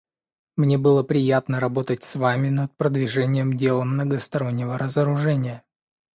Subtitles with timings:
[0.55, 5.61] Мне было приятно работать с вами над продвижением дела многостороннего разоружения.